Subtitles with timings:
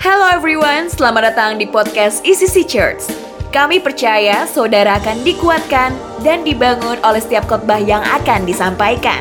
[0.00, 3.04] Hello everyone, selamat datang di podcast ECC Church.
[3.52, 5.92] Kami percaya saudara akan dikuatkan
[6.24, 9.20] dan dibangun oleh setiap khotbah yang akan disampaikan.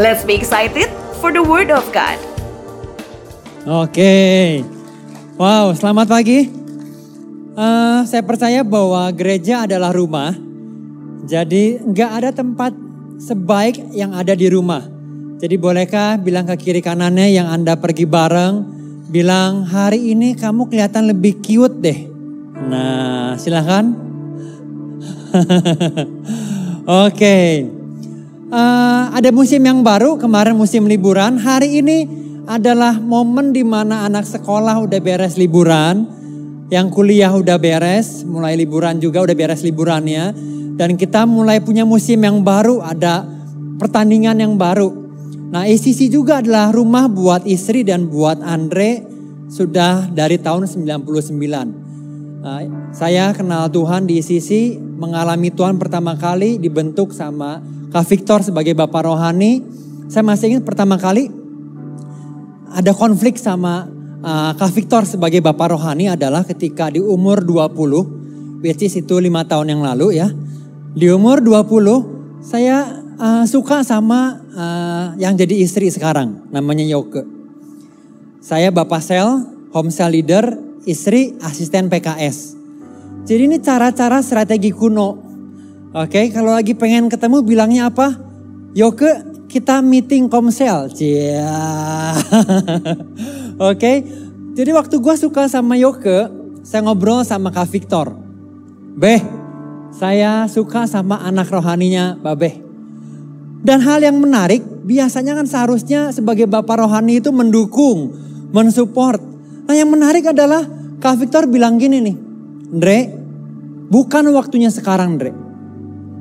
[0.00, 0.88] Let's be excited
[1.20, 2.16] for the word of God.
[3.68, 4.64] Oke,
[5.36, 6.48] wow, selamat pagi.
[7.52, 10.32] Uh, saya percaya bahwa gereja adalah rumah,
[11.28, 12.72] jadi nggak ada tempat
[13.20, 14.80] sebaik yang ada di rumah.
[15.44, 18.79] Jadi bolehkah bilang ke kiri kanannya yang anda pergi bareng,
[19.10, 21.98] bilang hari ini kamu kelihatan lebih cute deh.
[22.70, 23.90] Nah, silahkan.
[26.90, 27.46] Oke, okay.
[28.50, 31.38] uh, ada musim yang baru kemarin musim liburan.
[31.38, 31.98] Hari ini
[32.50, 36.06] adalah momen di mana anak sekolah udah beres liburan,
[36.66, 40.34] yang kuliah udah beres, mulai liburan juga udah beres liburannya,
[40.74, 43.22] dan kita mulai punya musim yang baru, ada
[43.78, 44.99] pertandingan yang baru.
[45.50, 49.02] Nah, ICC juga adalah rumah buat istri dan buat Andre
[49.50, 52.40] sudah dari tahun 99.
[52.40, 52.62] Nah,
[52.94, 57.58] saya kenal Tuhan di ICC, mengalami Tuhan pertama kali dibentuk sama
[57.90, 59.60] Kak Victor sebagai Bapak Rohani.
[60.06, 61.40] Saya masih ingat pertama kali
[62.70, 63.90] ada konflik sama
[64.22, 69.42] uh, Kak Victor sebagai bapak rohani adalah ketika di umur 20, which is itu lima
[69.42, 70.30] tahun yang lalu ya.
[70.94, 77.22] Di umur 20 saya uh, suka sama uh, yang jadi istri sekarang namanya Yoke.
[78.40, 79.44] Saya bapak sel,
[79.76, 80.56] home cell leader,
[80.88, 82.56] istri asisten PKS.
[83.28, 85.20] Jadi ini cara-cara strategi kuno.
[85.92, 88.16] Oke, okay, kalau lagi pengen ketemu bilangnya apa?
[88.72, 90.88] Yoke, kita meeting komsel.
[90.88, 92.16] Cia.
[93.60, 93.76] Oke.
[93.76, 93.96] Okay?
[94.50, 96.30] Jadi waktu gue suka sama Yoke,
[96.64, 98.14] saya ngobrol sama Kak Victor.
[98.98, 99.22] Beh,
[99.94, 102.69] saya suka sama anak rohaninya Babeh.
[103.60, 108.16] Dan hal yang menarik, biasanya kan seharusnya sebagai bapak rohani itu mendukung,
[108.56, 109.20] mensupport.
[109.68, 110.64] Nah yang menarik adalah
[110.96, 112.16] Kak Victor bilang gini nih,
[112.72, 112.98] Andre,
[113.92, 115.32] bukan waktunya sekarang Andre.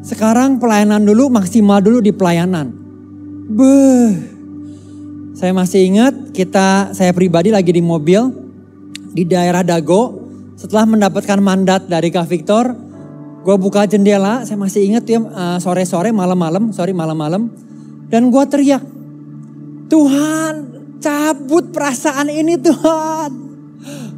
[0.03, 2.71] Sekarang pelayanan dulu, maksimal dulu di pelayanan.
[3.51, 4.11] Beuh.
[5.35, 8.27] Saya masih ingat kita, saya pribadi lagi di mobil
[9.15, 10.27] di daerah Dago.
[10.59, 12.88] Setelah mendapatkan mandat dari Kak Victor,
[13.39, 15.19] gue buka jendela, saya masih ingat ya
[15.63, 17.49] sore-sore, malam-malam, sorry malam-malam.
[18.09, 18.83] Dan gue teriak,
[19.87, 20.53] Tuhan
[20.99, 23.31] cabut perasaan ini Tuhan.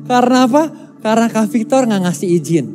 [0.09, 0.63] Karena apa?
[1.01, 2.65] Karena Kak Victor nggak ngasih izin.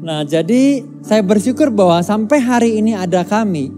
[0.00, 3.68] Nah jadi saya bersyukur bahwa sampai hari ini ada kami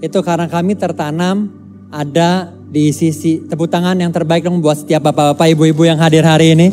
[0.00, 1.52] itu karena kami tertanam
[1.92, 6.56] ada di sisi tepuk tangan yang terbaik dong buat setiap bapak-bapak, ibu-ibu yang hadir hari
[6.56, 6.72] ini.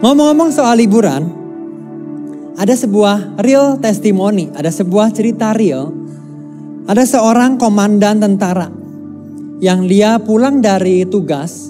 [0.00, 1.45] Ngomong-ngomong soal liburan,
[2.56, 5.92] ada sebuah real testimoni, ada sebuah cerita real.
[6.88, 8.72] Ada seorang komandan tentara
[9.60, 11.68] yang dia pulang dari tugas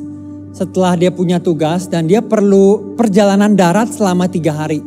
[0.54, 4.78] setelah dia punya tugas dan dia perlu perjalanan darat selama tiga hari.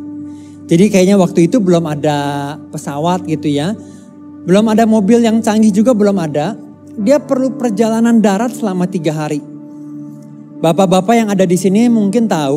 [0.70, 3.74] Jadi kayaknya waktu itu belum ada pesawat gitu ya.
[4.46, 6.54] Belum ada mobil yang canggih juga belum ada.
[6.96, 9.42] Dia perlu perjalanan darat selama tiga hari.
[10.62, 12.56] Bapak-bapak yang ada di sini mungkin tahu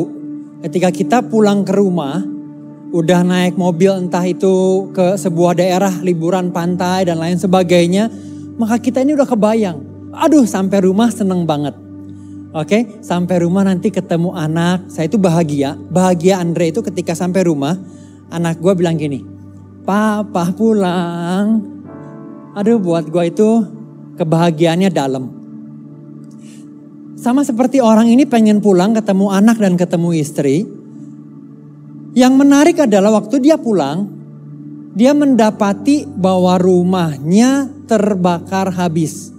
[0.62, 2.33] ketika kita pulang ke rumah,
[2.94, 8.06] udah naik mobil entah itu ke sebuah daerah liburan pantai dan lain sebagainya,
[8.54, 9.78] maka kita ini udah kebayang.
[10.14, 11.74] Aduh sampai rumah seneng banget.
[12.54, 15.74] Oke, sampai rumah nanti ketemu anak, saya itu bahagia.
[15.74, 17.74] Bahagia Andre itu ketika sampai rumah,
[18.30, 19.26] anak gue bilang gini,
[19.82, 21.74] Papa pulang,
[22.54, 23.50] Aduh buat gue itu
[24.14, 25.24] kebahagiaannya dalam.
[27.18, 30.62] Sama seperti orang ini pengen pulang ketemu anak dan ketemu istri.
[32.14, 34.06] Yang menarik adalah waktu dia pulang,
[34.94, 39.34] dia mendapati bahwa rumahnya terbakar habis.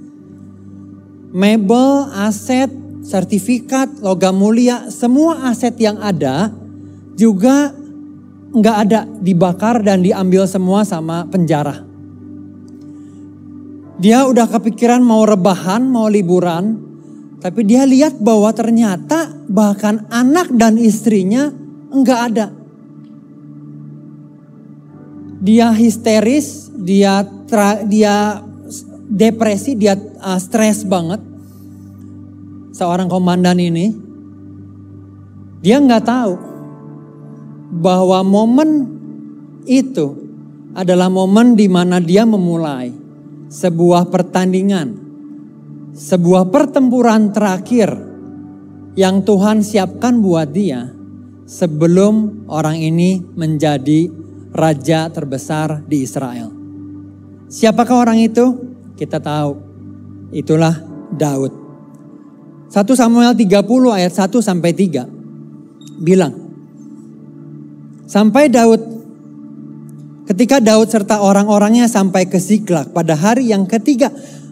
[1.32, 2.68] Mebel, aset,
[3.00, 6.52] sertifikat, logam mulia, semua aset yang ada
[7.16, 7.72] juga
[8.52, 11.84] nggak ada dibakar dan diambil semua sama penjara.
[13.96, 16.84] Dia udah kepikiran mau rebahan, mau liburan.
[17.40, 21.54] Tapi dia lihat bahwa ternyata bahkan anak dan istrinya
[21.94, 22.65] enggak ada.
[25.46, 28.42] Dia histeris, dia tra, dia
[29.06, 31.22] depresi, dia uh, stres banget.
[32.74, 33.94] Seorang komandan ini,
[35.62, 36.34] dia nggak tahu
[37.78, 38.70] bahwa momen
[39.70, 40.18] itu
[40.76, 42.92] adalah momen di mana dia memulai
[43.48, 44.98] sebuah pertandingan,
[45.96, 47.94] sebuah pertempuran terakhir
[49.00, 50.92] yang Tuhan siapkan buat dia
[51.46, 54.25] sebelum orang ini menjadi
[54.56, 56.48] raja terbesar di Israel.
[57.52, 58.56] Siapakah orang itu?
[58.96, 59.60] Kita tahu.
[60.32, 60.80] Itulah
[61.12, 61.52] Daud.
[62.72, 63.62] 1 Samuel 30
[63.92, 65.06] ayat 1 sampai 3
[66.02, 66.34] bilang
[68.06, 68.82] Sampai Daud
[70.28, 74.10] ketika Daud serta orang-orangnya sampai ke Siklak pada hari yang ketiga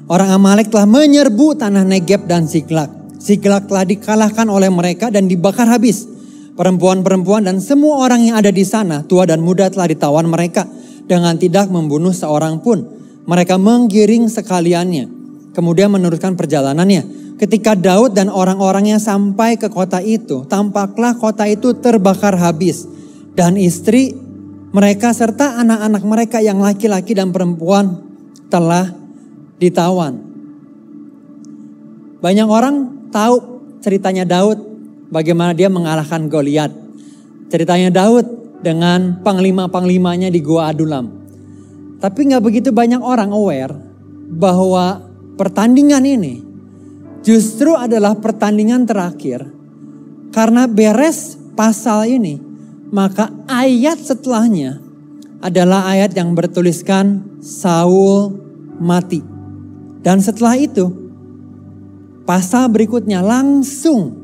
[0.07, 2.89] orang Amalek telah menyerbu tanah Negeb dan Siklak.
[3.17, 6.12] Siklak telah dikalahkan oleh mereka dan dibakar habis.
[6.53, 10.69] Perempuan-perempuan dan semua orang yang ada di sana, tua dan muda telah ditawan mereka
[11.09, 12.85] dengan tidak membunuh seorang pun.
[13.25, 15.09] Mereka menggiring sekaliannya,
[15.57, 17.35] kemudian meneruskan perjalanannya.
[17.41, 22.85] Ketika Daud dan orang-orangnya sampai ke kota itu, tampaklah kota itu terbakar habis.
[23.33, 24.13] Dan istri
[24.69, 27.97] mereka serta anak-anak mereka yang laki-laki dan perempuan
[28.53, 28.93] telah
[29.57, 30.21] ditawan.
[32.21, 32.75] Banyak orang
[33.09, 33.35] tahu
[33.81, 34.72] ceritanya Daud,
[35.13, 36.73] bagaimana dia mengalahkan Goliat.
[37.53, 38.25] Ceritanya Daud
[38.65, 41.05] dengan panglima-panglimanya di Gua Adulam.
[42.01, 43.77] Tapi nggak begitu banyak orang aware
[44.33, 45.05] bahwa
[45.37, 46.41] pertandingan ini
[47.21, 49.45] justru adalah pertandingan terakhir.
[50.33, 52.41] Karena beres pasal ini,
[52.89, 54.81] maka ayat setelahnya
[55.45, 58.33] adalah ayat yang bertuliskan Saul
[58.81, 59.21] mati.
[60.01, 60.89] Dan setelah itu,
[62.25, 64.22] pasal berikutnya langsung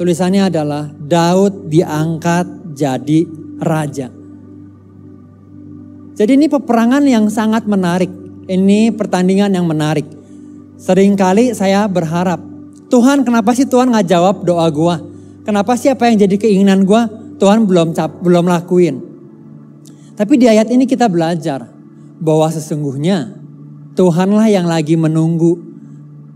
[0.00, 3.28] tulisannya adalah Daud diangkat jadi
[3.60, 4.08] raja.
[6.16, 8.08] Jadi ini peperangan yang sangat menarik.
[8.48, 10.08] Ini pertandingan yang menarik.
[10.80, 12.40] Seringkali saya berharap,
[12.88, 15.04] Tuhan kenapa sih Tuhan nggak jawab doa gua?
[15.44, 17.04] Kenapa sih apa yang jadi keinginan gua
[17.36, 19.04] Tuhan belum cap, belum lakuin?
[20.16, 21.68] Tapi di ayat ini kita belajar
[22.16, 23.36] bahwa sesungguhnya
[24.00, 25.60] Tuhanlah yang lagi menunggu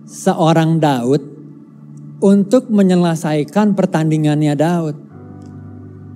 [0.05, 1.33] seorang Daud
[2.24, 4.96] untuk menyelesaikan pertandingannya Daud.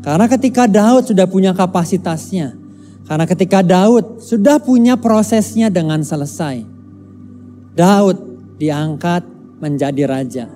[0.00, 2.56] Karena ketika Daud sudah punya kapasitasnya,
[3.04, 6.64] karena ketika Daud sudah punya prosesnya dengan selesai,
[7.76, 8.16] Daud
[8.56, 9.20] diangkat
[9.60, 10.46] menjadi raja.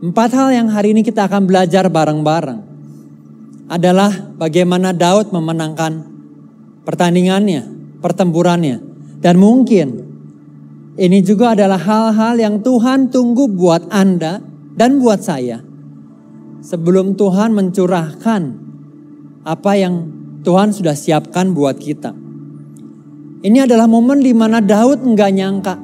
[0.00, 2.60] Empat hal yang hari ini kita akan belajar bareng-bareng
[3.68, 6.08] adalah bagaimana Daud memenangkan
[6.88, 7.68] pertandingannya,
[8.00, 8.80] pertempurannya.
[9.24, 10.03] Dan mungkin
[10.94, 14.38] ini juga adalah hal-hal yang Tuhan tunggu buat Anda
[14.78, 15.58] dan buat saya.
[16.62, 18.42] Sebelum Tuhan mencurahkan
[19.42, 20.06] apa yang
[20.46, 22.14] Tuhan sudah siapkan buat kita.
[23.44, 25.76] Ini adalah momen di mana Daud enggak nyangka.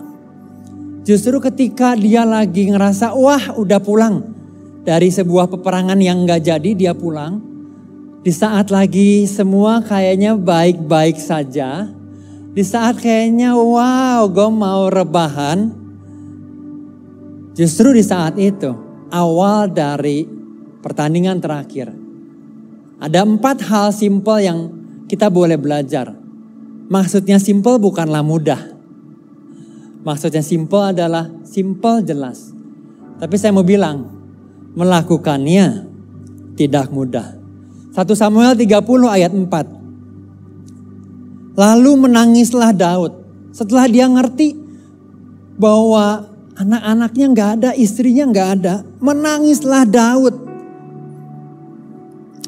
[1.04, 4.16] Justru ketika dia lagi ngerasa, wah udah pulang.
[4.80, 7.42] Dari sebuah peperangan yang enggak jadi dia pulang.
[8.20, 11.99] Di saat lagi semua kayaknya baik-baik saja.
[12.50, 15.70] Di saat kayaknya wow gue mau rebahan.
[17.54, 18.74] Justru di saat itu
[19.10, 20.26] awal dari
[20.82, 21.92] pertandingan terakhir.
[23.00, 24.58] Ada empat hal simpel yang
[25.06, 26.20] kita boleh belajar
[26.90, 28.58] Maksudnya simple bukanlah mudah.
[30.02, 32.50] Maksudnya simple adalah simple jelas.
[33.22, 34.10] Tapi saya mau bilang,
[34.74, 35.86] melakukannya
[36.58, 37.38] tidak mudah.
[37.94, 39.79] 1 Samuel 30 ayat 4.
[41.58, 43.12] Lalu menangislah Daud
[43.50, 44.54] setelah dia ngerti
[45.58, 48.74] bahwa anak-anaknya nggak ada, istrinya nggak ada.
[49.02, 50.34] Menangislah Daud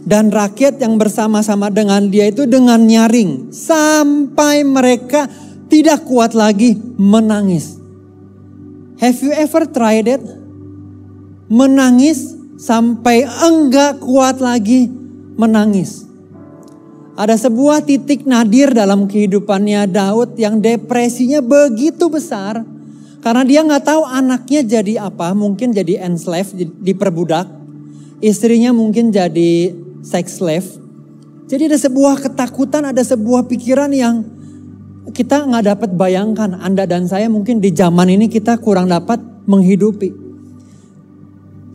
[0.03, 5.31] dan rakyat yang bersama-sama dengan dia itu dengan nyaring sampai mereka
[5.71, 7.79] tidak kuat lagi menangis.
[8.99, 10.23] Have you ever tried it?
[11.51, 14.87] Menangis sampai enggak kuat lagi
[15.35, 16.07] menangis.
[17.13, 22.65] Ada sebuah titik nadir dalam kehidupannya Daud yang depresinya begitu besar.
[23.21, 27.47] Karena dia nggak tahu anaknya jadi apa, mungkin jadi enslaved, diperbudak.
[28.25, 30.67] Istrinya mungkin jadi sex slave.
[31.47, 34.25] Jadi ada sebuah ketakutan, ada sebuah pikiran yang
[35.13, 36.57] kita nggak dapat bayangkan.
[36.57, 40.23] Anda dan saya mungkin di zaman ini kita kurang dapat menghidupi.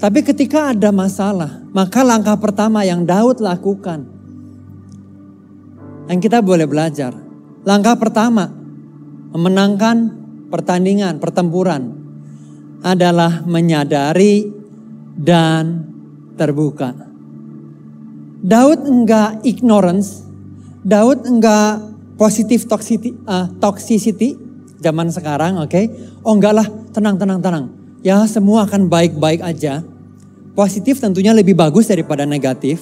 [0.02, 4.17] Tapi ketika ada masalah, maka langkah pertama yang Daud lakukan,
[6.08, 7.12] yang kita boleh belajar.
[7.68, 8.48] Langkah pertama,
[9.36, 10.16] memenangkan
[10.48, 11.92] pertandingan, pertempuran,
[12.80, 14.48] adalah menyadari
[15.20, 15.84] dan
[16.40, 16.96] terbuka.
[18.40, 20.24] Daud enggak ignorance,
[20.86, 21.84] Daud enggak
[22.16, 24.40] positif toxicity, uh, toxicity
[24.80, 25.68] zaman sekarang, oke?
[25.68, 25.92] Okay?
[26.24, 27.66] Oh enggak lah, tenang, tenang, tenang.
[28.06, 29.84] Ya semua akan baik-baik aja.
[30.56, 32.82] Positif tentunya lebih bagus daripada negatif.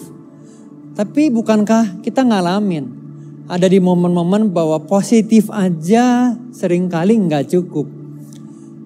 [0.96, 3.05] Tapi bukankah kita ngalamin
[3.46, 7.86] ada di momen-momen bahwa positif aja sering kali enggak cukup.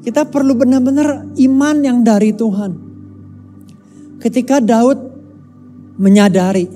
[0.04, 2.72] Kita perlu benar-benar iman yang dari Tuhan.
[4.20, 5.00] Ketika Daud
[6.00, 6.68] menyadari.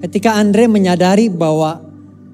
[0.00, 1.82] Ketika Andre menyadari bahwa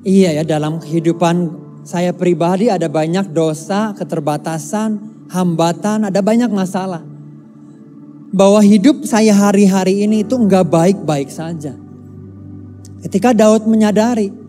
[0.07, 1.51] iya ya dalam kehidupan
[1.83, 7.03] saya pribadi ada banyak dosa, keterbatasan hambatan, ada banyak masalah.
[8.31, 11.75] Bahwa hidup saya hari-hari ini itu enggak baik-baik saja.
[13.03, 14.46] Ketika Daud menyadari,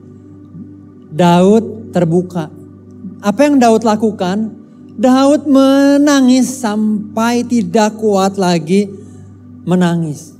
[1.07, 2.51] Daud terbuka.
[3.23, 4.53] Apa yang Daud lakukan?
[4.97, 8.89] Daud menangis sampai tidak kuat lagi
[9.63, 10.33] menangis.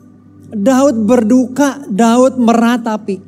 [0.49, 3.19] Daud berduka, Daud meratapi.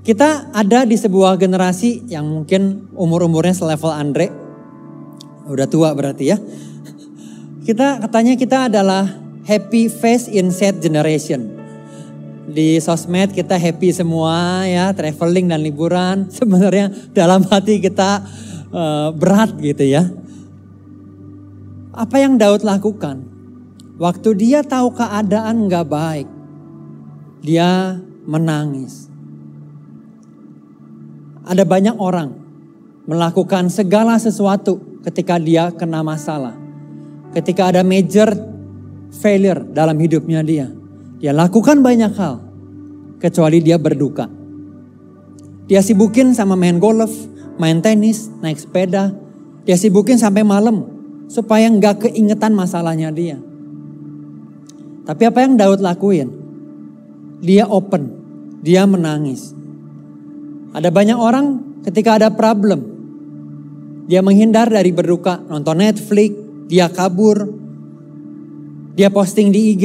[0.00, 4.32] Kita ada di sebuah generasi yang mungkin umur-umurnya selevel Andre.
[5.50, 6.38] Udah tua berarti ya.
[7.60, 9.04] Kita katanya kita adalah
[9.44, 11.59] happy face in sad generation.
[12.48, 16.16] Di sosmed kita happy semua ya, traveling dan liburan.
[16.38, 18.24] Sebenarnya dalam hati kita
[18.72, 20.08] uh, berat gitu ya.
[21.92, 23.26] Apa yang Daud lakukan?
[24.00, 26.28] Waktu dia tahu keadaan nggak baik,
[27.44, 29.12] dia menangis.
[31.44, 32.32] Ada banyak orang
[33.04, 36.56] melakukan segala sesuatu ketika dia kena masalah.
[37.36, 38.32] Ketika ada major
[39.12, 40.79] failure dalam hidupnya dia.
[41.20, 42.40] Dia lakukan banyak hal.
[43.20, 44.26] Kecuali dia berduka.
[45.68, 47.12] Dia sibukin sama main golf,
[47.60, 49.12] main tenis, naik sepeda.
[49.68, 50.88] Dia sibukin sampai malam
[51.28, 53.38] supaya nggak keingetan masalahnya dia.
[55.04, 56.32] Tapi apa yang Daud lakuin?
[57.44, 58.02] Dia open,
[58.64, 59.52] dia menangis.
[60.72, 61.46] Ada banyak orang
[61.86, 62.82] ketika ada problem,
[64.10, 66.34] dia menghindar dari berduka, nonton Netflix,
[66.66, 67.46] dia kabur,
[68.98, 69.84] dia posting di IG.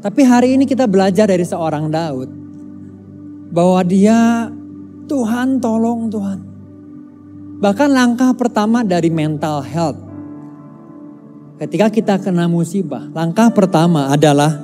[0.00, 2.28] Tapi hari ini kita belajar dari seorang Daud
[3.52, 4.48] bahwa dia
[5.04, 6.40] Tuhan tolong Tuhan.
[7.60, 10.00] Bahkan langkah pertama dari mental health.
[11.60, 14.56] Ketika kita kena musibah, langkah pertama adalah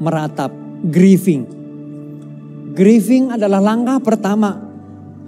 [0.00, 0.48] meratap,
[0.88, 1.44] grieving.
[2.72, 4.64] Grieving adalah langkah pertama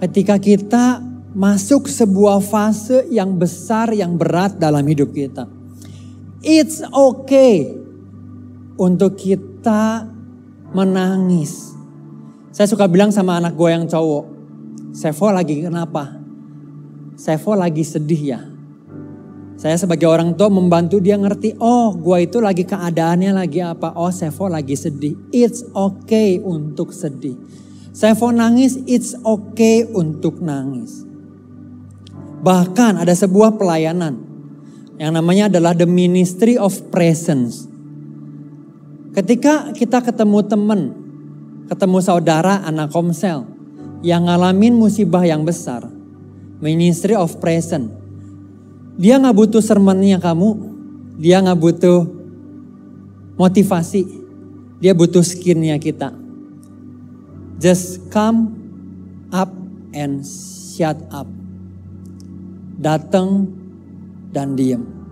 [0.01, 0.97] ketika kita
[1.37, 5.45] masuk sebuah fase yang besar, yang berat dalam hidup kita.
[6.41, 7.82] It's okay
[8.77, 10.07] untuk kita
[10.73, 11.73] menangis.
[12.53, 14.25] Saya suka bilang sama anak gue yang cowok,
[14.93, 16.21] Sevo lagi kenapa?
[17.17, 18.41] Sevo lagi sedih ya.
[19.57, 23.97] Saya sebagai orang tua membantu dia ngerti, oh gue itu lagi keadaannya lagi apa?
[23.97, 25.17] Oh Sevo lagi sedih.
[25.33, 27.33] It's okay untuk sedih.
[27.89, 31.05] Sevo nangis, it's okay untuk nangis.
[32.45, 34.19] Bahkan ada sebuah pelayanan
[35.01, 37.72] yang namanya adalah the ministry of presence.
[39.13, 40.81] Ketika kita ketemu teman,
[41.69, 43.45] ketemu saudara anak komsel,
[44.01, 45.85] yang ngalamin musibah yang besar.
[46.57, 47.93] Ministry of Present.
[48.97, 50.49] Dia nggak butuh sermonnya kamu,
[51.21, 52.09] dia nggak butuh
[53.37, 54.01] motivasi,
[54.81, 56.09] dia butuh skinnya kita.
[57.61, 58.57] Just come
[59.29, 59.53] up
[59.93, 61.29] and shut up.
[62.81, 63.45] Datang
[64.33, 65.02] dan diam.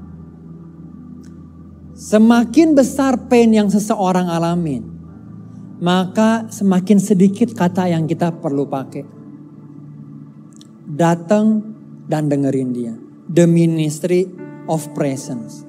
[2.02, 4.82] Semakin besar pain yang seseorang alamin,
[5.78, 9.06] maka semakin sedikit kata yang kita perlu pakai.
[10.98, 11.62] Datang
[12.10, 12.98] dan dengerin dia.
[13.30, 14.26] The ministry
[14.66, 15.62] of presence.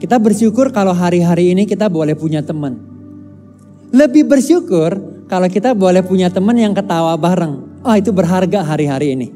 [0.00, 2.80] Kita bersyukur kalau hari-hari ini kita boleh punya teman.
[3.92, 4.96] Lebih bersyukur
[5.28, 7.84] kalau kita boleh punya teman yang ketawa bareng.
[7.84, 9.28] Oh itu berharga hari-hari ini.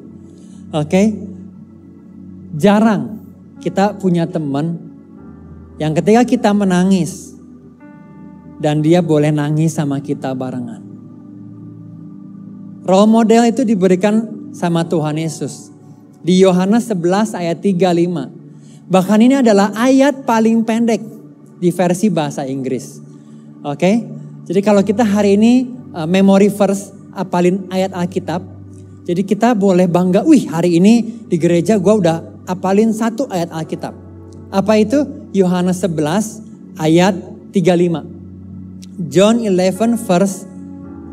[0.73, 0.89] Oke.
[0.89, 1.07] Okay?
[2.57, 3.21] Jarang
[3.61, 4.88] kita punya teman
[5.79, 7.39] yang ketika kita menangis,
[8.59, 10.83] dan dia boleh nangis sama kita barengan.
[12.83, 15.71] Role model itu diberikan sama Tuhan Yesus.
[16.19, 18.91] Di Yohanes 11 ayat 35.
[18.91, 20.99] Bahkan ini adalah ayat paling pendek
[21.63, 22.99] di versi bahasa Inggris.
[23.63, 23.79] Oke?
[23.79, 23.97] Okay?
[24.49, 28.41] Jadi kalau kita hari ini uh, memory verse apalin ayat Alkitab.
[29.05, 33.93] Jadi kita boleh bangga, wih hari ini di gereja gue udah apalin satu ayat Alkitab.
[34.49, 35.18] Apa itu?
[35.33, 37.15] Yohanes 11 ayat
[37.53, 39.09] 35.
[39.13, 40.49] John 11 verse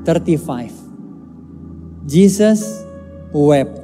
[0.08, 2.06] 35.
[2.06, 2.86] Jesus
[3.36, 3.82] wept.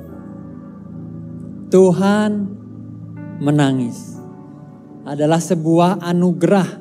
[1.73, 2.47] Tuhan
[3.41, 4.21] menangis.
[5.01, 6.79] Adalah sebuah anugerah.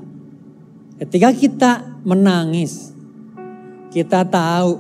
[1.01, 1.73] Ketika kita
[2.05, 2.93] menangis,
[3.89, 4.77] kita tahu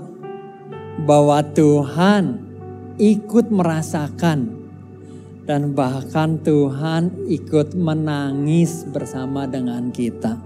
[1.09, 2.37] bahwa Tuhan
[3.00, 4.60] ikut merasakan
[5.50, 10.38] dan bahkan Tuhan ikut menangis bersama dengan kita.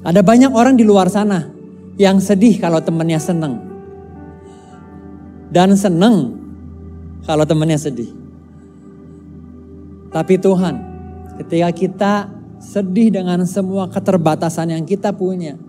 [0.00, 1.44] Ada banyak orang di luar sana
[2.00, 3.60] yang sedih kalau temannya seneng.
[5.52, 6.32] Dan seneng
[7.28, 8.08] kalau temannya sedih.
[10.08, 10.74] Tapi Tuhan,
[11.44, 12.14] ketika kita
[12.56, 15.60] sedih dengan semua keterbatasan yang kita punya,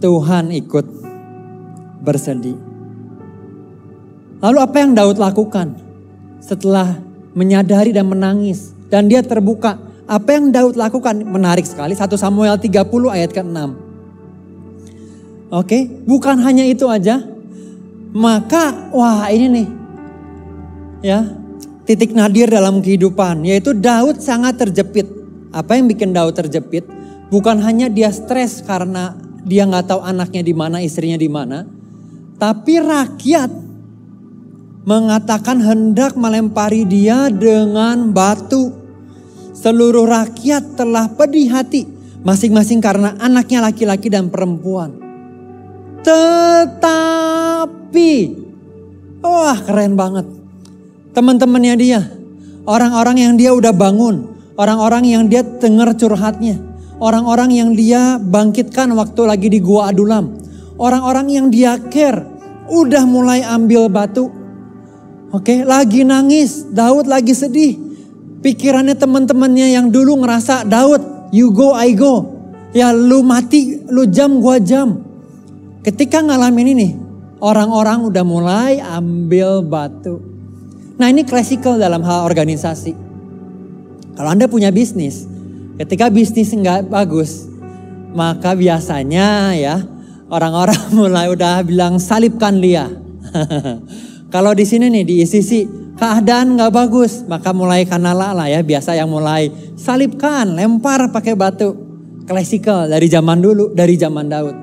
[0.00, 0.86] Tuhan ikut
[2.00, 2.75] bersedih.
[4.40, 5.86] Lalu apa yang Daud lakukan?
[6.46, 7.02] setelah
[7.34, 8.70] menyadari dan menangis.
[8.86, 9.82] Dan dia terbuka.
[10.06, 11.98] Apa yang Daud lakukan menarik sekali.
[11.98, 13.58] 1 Samuel 30 ayat ke-6.
[15.50, 17.18] Oke, bukan hanya itu aja.
[18.14, 19.68] Maka wah ini nih.
[21.02, 21.26] Ya,
[21.82, 25.10] titik nadir dalam kehidupan yaitu Daud sangat terjepit.
[25.50, 26.86] Apa yang bikin Daud terjepit?
[27.26, 31.66] Bukan hanya dia stres karena dia nggak tahu anaknya di mana, istrinya di mana,
[32.38, 33.65] tapi rakyat
[34.86, 38.70] mengatakan hendak melempari dia dengan batu.
[39.50, 41.90] Seluruh rakyat telah pedih hati,
[42.22, 44.94] masing-masing karena anaknya laki-laki dan perempuan.
[46.06, 48.10] Tetapi,
[49.26, 50.22] wah keren banget.
[51.10, 52.06] Teman-temannya dia,
[52.62, 56.62] orang-orang yang dia udah bangun, orang-orang yang dia dengar curhatnya,
[57.02, 60.38] orang-orang yang dia bangkitkan waktu lagi di gua Adulam,
[60.78, 62.22] orang-orang yang dia care,
[62.70, 64.45] udah mulai ambil batu.
[65.36, 67.76] Oke, lagi nangis, Daud lagi sedih,
[68.40, 72.32] Pikirannya teman-temannya yang dulu ngerasa Daud, you go, I go.
[72.72, 75.02] Ya lu mati, lu jam, gua jam.
[75.84, 76.88] Ketika ngalamin ini,
[77.42, 80.22] orang-orang udah mulai ambil batu.
[80.96, 82.96] Nah ini klasikal dalam hal organisasi.
[84.16, 85.28] Kalau Anda punya bisnis,
[85.76, 87.44] ketika bisnis nggak bagus,
[88.16, 89.84] maka biasanya ya
[90.32, 92.88] orang-orang mulai udah bilang salibkan dia.
[94.26, 95.50] Kalau di sini nih di ICC
[95.94, 101.86] keadaan nggak bagus, maka mulai kanala lah ya biasa yang mulai salibkan, lempar pakai batu.
[102.26, 104.56] Klasikal dari zaman dulu, dari zaman Daud.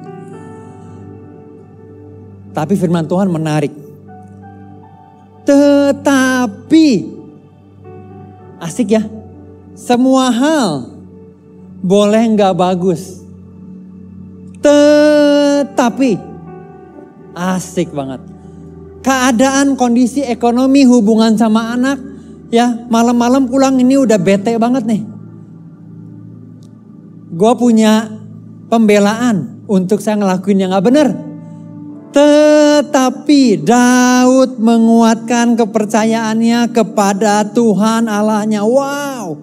[2.51, 3.71] Tapi firman Tuhan menarik.
[5.47, 6.87] Tetapi
[8.59, 9.03] asik ya.
[9.79, 10.91] Semua hal
[11.79, 13.23] boleh nggak bagus.
[14.59, 16.19] Tetapi
[17.31, 18.32] asik banget
[19.03, 21.99] keadaan, kondisi ekonomi, hubungan sama anak,
[22.49, 25.01] ya malam-malam pulang ini udah bete banget nih.
[27.33, 28.07] Gue punya
[28.71, 31.09] pembelaan untuk saya ngelakuin yang gak bener.
[32.13, 38.61] Tetapi Daud menguatkan kepercayaannya kepada Tuhan Allahnya.
[38.61, 39.33] Wow.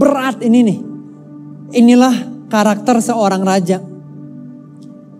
[0.00, 0.78] Berat ini nih.
[1.84, 3.84] Inilah karakter seorang raja.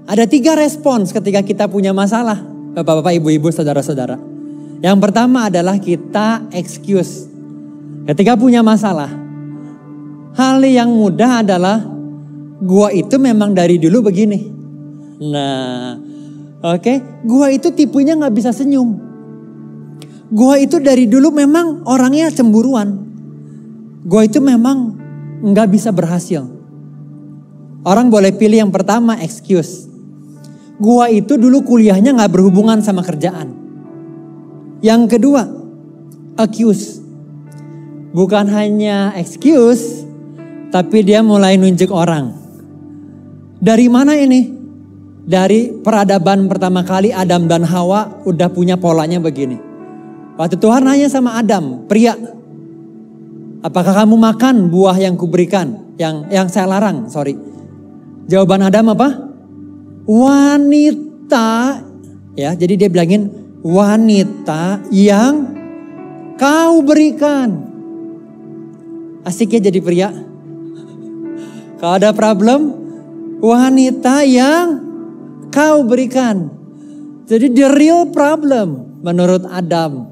[0.08, 2.51] Ada tiga respons ketika kita punya masalah.
[2.72, 4.16] Bapak-bapak, ibu-ibu, saudara-saudara.
[4.80, 7.28] Yang pertama adalah kita excuse.
[8.08, 9.12] Ketika punya masalah.
[10.32, 11.84] Hal yang mudah adalah
[12.64, 14.40] gua itu memang dari dulu begini.
[15.20, 16.00] Nah,
[16.64, 16.96] oke, okay?
[17.28, 18.96] gua itu tipenya nggak bisa senyum.
[20.32, 22.88] Gua itu dari dulu memang orangnya cemburuan.
[24.08, 24.96] Gua itu memang
[25.44, 26.48] nggak bisa berhasil.
[27.84, 29.91] Orang boleh pilih yang pertama excuse.
[30.80, 33.52] Gua itu dulu kuliahnya nggak berhubungan sama kerjaan.
[34.82, 35.42] Yang kedua,
[36.36, 36.98] accuse.
[38.12, 40.04] Bukan hanya excuse,
[40.74, 42.34] tapi dia mulai nunjuk orang.
[43.62, 44.50] Dari mana ini?
[45.22, 49.54] Dari peradaban pertama kali Adam dan Hawa udah punya polanya begini.
[50.34, 52.18] Waktu Tuhan nanya sama Adam, pria,
[53.62, 57.38] apakah kamu makan buah yang kuberikan, yang yang saya larang, sorry.
[58.26, 59.21] Jawaban Adam apa?
[60.04, 61.82] Wanita
[62.34, 63.30] ya jadi dia bilangin
[63.62, 65.54] wanita yang
[66.36, 67.70] kau berikan.
[69.22, 70.10] Asik ya jadi pria.
[71.78, 72.82] Kalau ada problem?
[73.38, 74.82] Wanita yang
[75.54, 76.50] kau berikan.
[77.30, 80.10] Jadi the real problem menurut Adam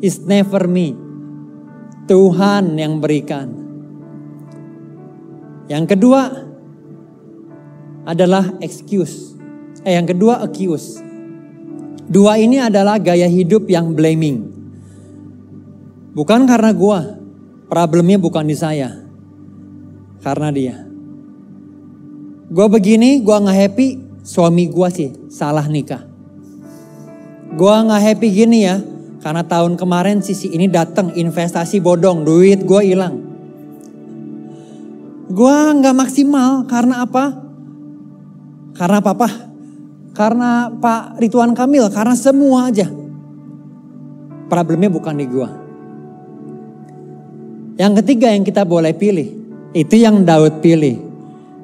[0.00, 0.96] is never me.
[2.08, 3.52] Tuhan yang berikan.
[5.68, 6.51] Yang kedua
[8.06, 9.34] adalah excuse.
[9.82, 11.02] Eh yang kedua accuse.
[12.06, 14.50] Dua ini adalah gaya hidup yang blaming.
[16.12, 17.00] Bukan karena gua.
[17.72, 18.92] Problemnya bukan di saya.
[20.20, 20.76] Karena dia.
[22.52, 23.88] Gua begini, gua nggak happy,
[24.20, 26.04] suami gua sih salah nikah.
[27.56, 28.76] Gua nggak happy gini ya,
[29.24, 33.24] karena tahun kemarin sisi ini datang investasi bodong, duit gua hilang.
[35.32, 37.40] Gua nggak maksimal karena apa?
[38.72, 39.28] Karena papa,
[40.16, 42.88] karena Pak Rituan Kamil, karena semua aja.
[44.48, 45.48] Problemnya bukan di gua.
[47.80, 49.28] Yang ketiga yang kita boleh pilih,
[49.72, 51.00] itu yang Daud pilih.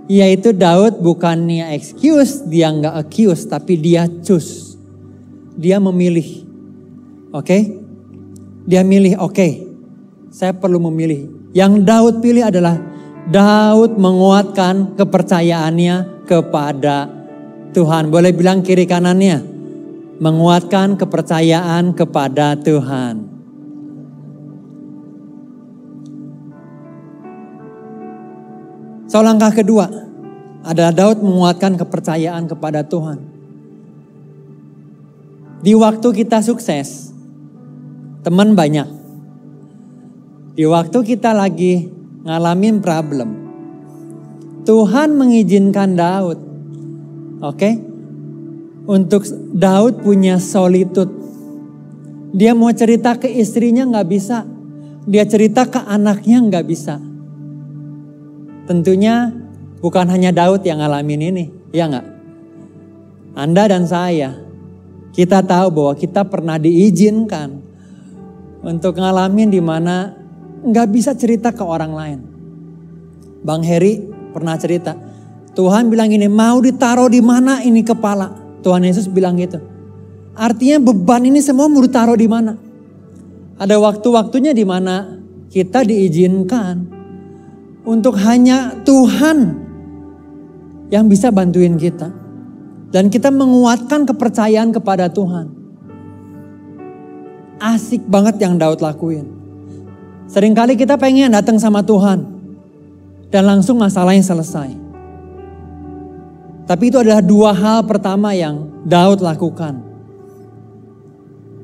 [0.08, 4.80] Yaitu Daud bukannya excuse, dia nggak accuse, tapi dia choose.
[5.52, 6.48] Dia memilih.
[7.36, 7.44] Oke?
[7.44, 7.62] Okay?
[8.64, 9.36] Dia milih, oke.
[9.36, 9.52] Okay,
[10.32, 11.28] saya perlu memilih.
[11.52, 12.76] Yang Daud pilih adalah
[13.28, 17.08] Daud menguatkan kepercayaannya kepada
[17.72, 18.12] Tuhan.
[18.12, 19.56] Boleh bilang kiri kanannya.
[20.18, 23.22] menguatkan kepercayaan kepada Tuhan.
[29.06, 29.88] So langkah kedua
[30.66, 33.18] adalah Daud menguatkan kepercayaan kepada Tuhan.
[35.64, 37.14] Di waktu kita sukses,
[38.20, 38.86] teman banyak.
[40.58, 41.88] Di waktu kita lagi
[42.26, 43.47] ngalamin problem,
[44.68, 46.36] Tuhan mengizinkan Daud,
[47.40, 47.80] oke, okay,
[48.84, 49.24] untuk
[49.56, 51.08] Daud punya solitude.
[52.36, 54.44] Dia mau cerita ke istrinya nggak bisa,
[55.08, 57.00] dia cerita ke anaknya nggak bisa.
[58.68, 59.32] Tentunya
[59.80, 62.06] bukan hanya Daud yang ngalamin ini, ya nggak?
[63.40, 64.36] Anda dan saya,
[65.16, 67.56] kita tahu bahwa kita pernah diizinkan
[68.60, 70.12] untuk ngalamin di mana
[70.60, 72.20] nggak bisa cerita ke orang lain.
[73.40, 74.94] Bang Heri pernah cerita,
[75.58, 78.30] Tuhan bilang ini mau ditaruh di mana ini kepala.
[78.62, 79.58] Tuhan Yesus bilang gitu.
[80.38, 82.54] Artinya beban ini semua mau ditaruh di mana?
[83.58, 85.18] Ada waktu-waktunya di mana
[85.50, 86.86] kita diizinkan
[87.82, 89.38] untuk hanya Tuhan
[90.94, 92.14] yang bisa bantuin kita.
[92.88, 95.52] Dan kita menguatkan kepercayaan kepada Tuhan.
[97.58, 99.28] Asik banget yang Daud lakuin.
[100.30, 102.37] Seringkali kita pengen datang sama Tuhan.
[103.28, 104.88] Dan langsung masalahnya selesai.
[106.68, 109.88] Tapi itu adalah dua hal pertama yang Daud lakukan.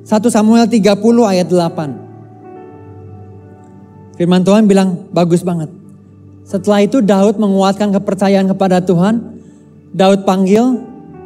[0.05, 0.85] 1 Samuel 30
[1.25, 4.21] ayat 8.
[4.21, 5.73] Firman Tuhan bilang bagus banget.
[6.45, 9.33] Setelah itu Daud menguatkan kepercayaan kepada Tuhan.
[9.97, 10.77] Daud panggil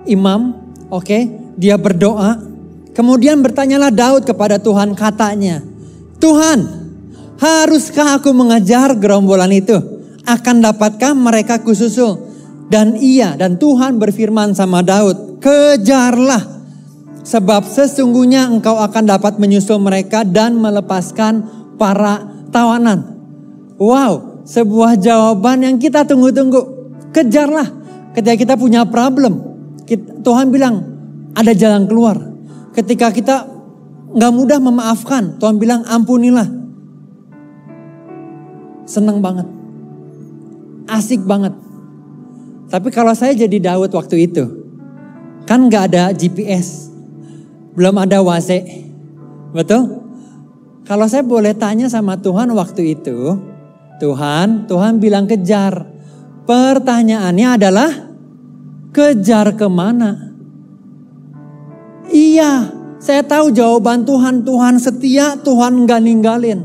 [0.07, 0.55] imam,
[0.91, 1.27] oke, okay,
[1.59, 2.39] dia berdoa.
[2.95, 5.63] Kemudian bertanyalah Daud kepada Tuhan katanya,
[6.23, 6.67] Tuhan,
[7.39, 9.98] haruskah aku mengajar gerombolan itu?
[10.29, 12.29] Akan dapatkah mereka kususul?
[12.69, 16.61] Dan ia dan Tuhan berfirman sama Daud, kejarlah.
[17.25, 21.49] Sebab sesungguhnya engkau akan dapat menyusul mereka dan melepaskan
[21.81, 23.17] para tawanan.
[23.81, 26.77] Wow, sebuah jawaban yang kita tunggu-tunggu.
[27.13, 27.69] Kejarlah
[28.13, 29.41] ketika kita punya problem.
[30.21, 30.85] Tuhan bilang
[31.33, 32.21] ada jalan keluar.
[32.77, 33.49] Ketika kita
[34.13, 36.49] nggak mudah memaafkan, Tuhan bilang ampunilah.
[38.85, 39.58] Seneng banget.
[40.89, 41.53] Asik banget.
[42.69, 44.45] Tapi kalau saya jadi Daud waktu itu,
[45.49, 46.93] kan nggak ada GPS,
[47.77, 48.61] belum ada wase,
[49.53, 50.05] betul?
[50.89, 53.37] Kalau saya boleh tanya sama Tuhan waktu itu,
[54.01, 55.85] Tuhan, Tuhan bilang kejar.
[56.49, 57.91] Pertanyaannya adalah
[58.93, 60.33] kejar ke mana?
[62.09, 64.49] Iya, saya tahu jawaban Tuhan.
[64.49, 66.65] Tuhan setia, Tuhan nggak ninggalin.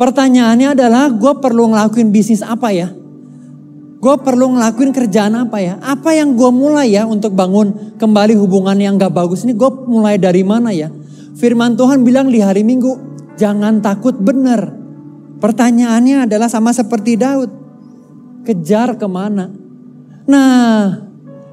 [0.00, 2.88] Pertanyaannya adalah gue perlu ngelakuin bisnis apa ya?
[3.98, 5.74] Gue perlu ngelakuin kerjaan apa ya?
[5.82, 9.58] Apa yang gue mulai ya untuk bangun kembali hubungan yang gak bagus ini?
[9.58, 10.86] Gue mulai dari mana ya?
[11.34, 12.94] Firman Tuhan bilang di hari Minggu,
[13.34, 14.70] jangan takut benar.
[15.42, 17.50] Pertanyaannya adalah sama seperti Daud.
[18.46, 19.50] Kejar ke mana?
[20.26, 21.02] Nah,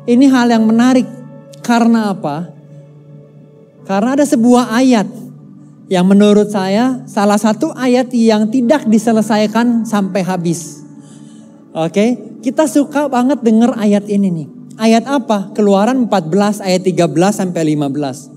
[0.05, 1.05] ini hal yang menarik.
[1.65, 2.53] Karena apa?
[3.89, 5.09] Karena ada sebuah ayat
[5.89, 10.81] yang menurut saya salah satu ayat yang tidak diselesaikan sampai habis.
[11.75, 14.47] Oke, kita suka banget dengar ayat ini nih.
[14.77, 15.49] Ayat apa?
[15.57, 18.29] Keluaran 14 ayat 13 sampai 15.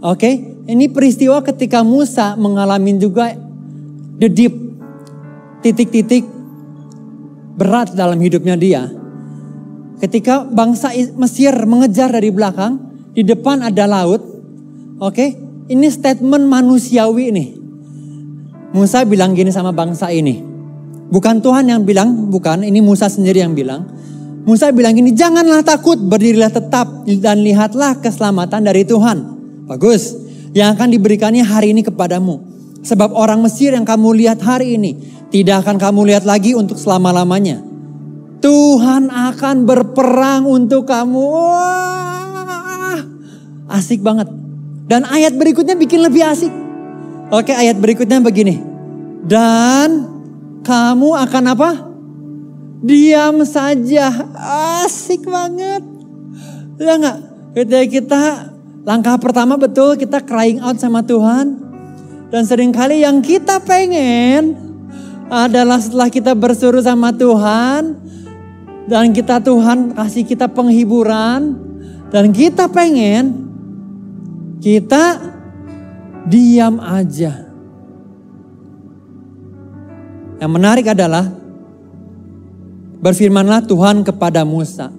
[0.00, 0.30] Oke,
[0.64, 3.36] ini peristiwa ketika Musa mengalami juga
[4.16, 4.56] the deep,
[5.60, 6.24] titik-titik
[7.60, 8.88] berat dalam hidupnya dia.
[10.00, 12.80] Ketika bangsa Mesir mengejar dari belakang,
[13.12, 14.24] di depan ada laut.
[14.96, 15.30] Oke, okay?
[15.68, 17.48] ini statement manusiawi nih.
[18.72, 20.51] Musa bilang gini sama bangsa ini.
[21.08, 23.88] Bukan Tuhan yang bilang, bukan, ini Musa sendiri yang bilang.
[24.42, 29.18] Musa bilang gini, janganlah takut, berdirilah tetap dan lihatlah keselamatan dari Tuhan.
[29.70, 30.18] Bagus,
[30.52, 32.42] yang akan diberikannya hari ini kepadamu.
[32.82, 34.98] Sebab orang Mesir yang kamu lihat hari ini
[35.30, 37.62] tidak akan kamu lihat lagi untuk selama-lamanya.
[38.42, 41.22] Tuhan akan berperang untuk kamu.
[41.22, 42.98] Wah,
[43.78, 44.26] asik banget.
[44.90, 46.50] Dan ayat berikutnya bikin lebih asik.
[47.32, 48.60] Oke ayat berikutnya begini.
[49.24, 50.11] Dan
[50.62, 51.70] kamu akan apa?
[52.82, 54.10] Diam saja.
[54.82, 55.82] Asik banget.
[56.78, 57.18] Ya enggak?
[57.52, 58.22] Ketika kita
[58.82, 61.58] langkah pertama betul kita crying out sama Tuhan.
[62.32, 64.56] Dan sering kali yang kita pengen
[65.28, 67.96] adalah setelah kita bersuruh sama Tuhan
[68.88, 71.60] dan kita Tuhan kasih kita penghiburan
[72.08, 73.52] dan kita pengen
[74.64, 75.20] kita
[76.24, 77.51] diam aja.
[80.42, 81.30] Yang menarik adalah
[82.98, 84.90] berfirmanlah Tuhan kepada Musa.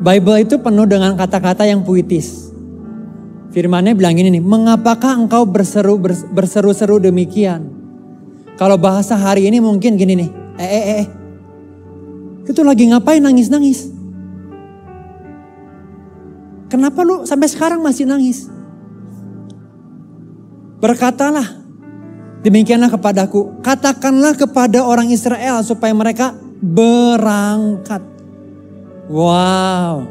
[0.00, 2.48] Bible itu penuh dengan kata-kata yang puitis.
[3.52, 6.00] Firmannya bilang gini nih, mengapakah engkau berseru
[6.32, 7.68] berseru-seru demikian?
[8.56, 11.06] Kalau bahasa hari ini mungkin gini nih, eh eh eh,
[12.48, 13.92] itu lagi ngapain nangis-nangis?
[16.72, 18.48] Kenapa lu sampai sekarang masih nangis?
[20.80, 21.57] Berkatalah,
[22.42, 28.02] demikianlah kepadaku, katakanlah kepada orang Israel supaya mereka berangkat.
[29.08, 30.04] Wow.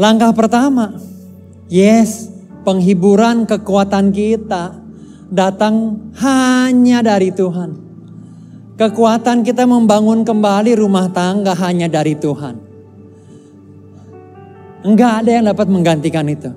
[0.00, 0.96] Langkah pertama,
[1.68, 2.30] yes,
[2.64, 4.78] penghiburan kekuatan kita
[5.28, 7.90] datang hanya dari Tuhan.
[8.80, 12.56] Kekuatan kita membangun kembali rumah tangga hanya dari Tuhan.
[14.80, 16.48] Enggak ada yang dapat menggantikan itu.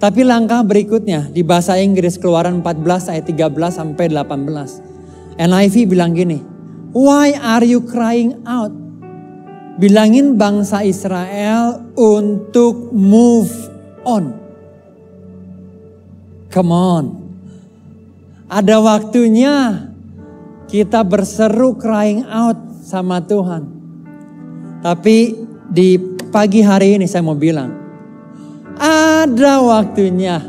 [0.00, 5.36] Tapi langkah berikutnya di bahasa Inggris keluaran 14 ayat 13 sampai 18.
[5.36, 6.40] NIV bilang gini,
[6.96, 8.72] Why are you crying out?
[9.76, 13.52] Bilangin bangsa Israel untuk move
[14.08, 14.40] on.
[16.48, 17.04] Come on.
[18.48, 19.84] Ada waktunya
[20.72, 23.68] kita berseru crying out sama Tuhan.
[24.80, 25.36] Tapi
[25.68, 26.00] di
[26.32, 27.79] pagi hari ini saya mau bilang,
[28.80, 30.40] ada waktunya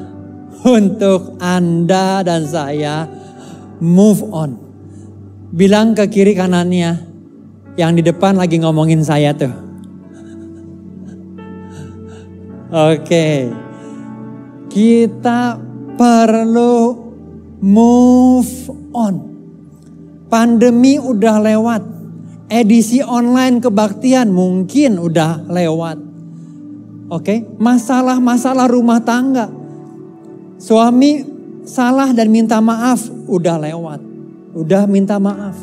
[0.64, 3.04] untuk Anda dan saya
[3.84, 4.56] move on.
[5.52, 6.96] Bilang ke kiri kanannya,
[7.76, 9.52] yang di depan lagi ngomongin saya tuh.
[12.72, 13.52] Oke,
[14.72, 15.60] kita
[16.00, 16.76] perlu
[17.60, 19.16] move on.
[20.32, 21.84] Pandemi udah lewat
[22.48, 26.11] edisi online kebaktian mungkin udah lewat.
[27.12, 29.52] Oke, masalah-masalah rumah tangga.
[30.56, 31.28] Suami
[31.68, 34.00] salah dan minta maaf udah lewat.
[34.56, 35.60] Udah minta maaf.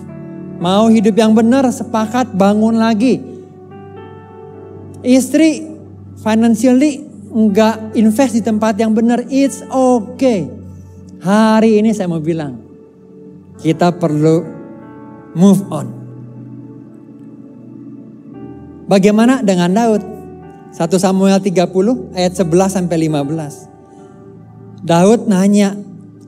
[0.61, 3.25] Mau hidup yang benar sepakat bangun lagi.
[5.01, 5.65] Istri
[6.21, 10.53] financially nggak invest di tempat yang benar, it's okay.
[11.25, 12.61] Hari ini saya mau bilang,
[13.57, 14.45] kita perlu
[15.33, 15.87] move on.
[18.85, 20.18] Bagaimana dengan Daud?
[20.69, 23.69] 1 Samuel 30 ayat 11 sampai 15.
[24.85, 25.75] Daud nanya,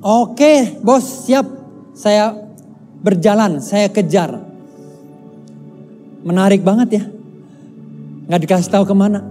[0.01, 1.47] "Oke, okay, Bos, siap.
[1.93, 2.33] Saya
[3.05, 4.41] berjalan, saya kejar."
[6.25, 7.05] Menarik banget ya.
[8.29, 9.25] Nggak dikasih tahu ke mana.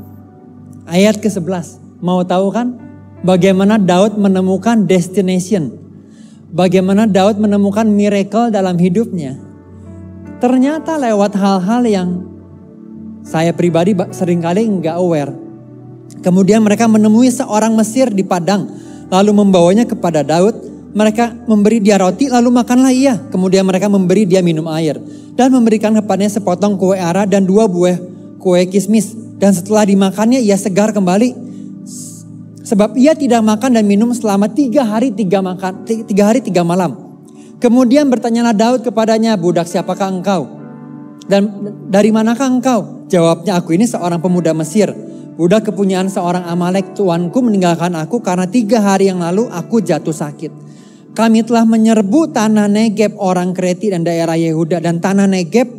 [0.89, 1.77] Ayat ke-11.
[2.01, 2.77] Mau tahu kan?
[3.21, 5.75] Bagaimana Daud menemukan destination.
[6.49, 9.37] Bagaimana Daud menemukan miracle dalam hidupnya.
[10.39, 12.09] Ternyata lewat hal-hal yang
[13.23, 15.31] saya pribadi sering kali nggak aware.
[16.19, 18.67] Kemudian mereka menemui seorang Mesir di padang,
[19.07, 20.67] lalu membawanya kepada Daud.
[20.89, 23.21] Mereka memberi dia roti, lalu makanlah ia.
[23.29, 24.97] Kemudian mereka memberi dia minum air
[25.37, 27.95] dan memberikan kepadanya sepotong kue ara dan dua buah
[28.41, 29.13] kue kismis.
[29.39, 31.47] Dan setelah dimakannya ia segar kembali.
[32.65, 36.97] Sebab ia tidak makan dan minum selama tiga hari tiga makan tiga hari tiga malam.
[37.61, 40.58] Kemudian bertanyalah Daud kepadanya, budak siapakah engkau?
[41.29, 41.45] Dan
[41.93, 43.05] dari manakah engkau?
[43.05, 44.89] Jawabnya aku ini seorang pemuda Mesir.
[45.37, 50.51] Budak kepunyaan seorang Amalek tuanku meninggalkan aku karena tiga hari yang lalu aku jatuh sakit.
[51.13, 55.69] Kami telah menyerbu tanah Negeb orang Kreti dan daerah Yehuda dan tanah Negeb